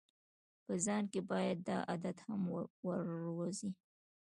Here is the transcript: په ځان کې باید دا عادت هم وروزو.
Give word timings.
په 0.65 0.73
ځان 0.85 1.03
کې 1.11 1.21
باید 1.31 1.57
دا 1.67 1.77
عادت 1.89 2.17
هم 2.27 2.41
وروزو. 3.37 3.69